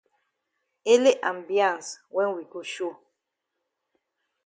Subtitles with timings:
[0.93, 2.93] Ele ambiance wen we go show.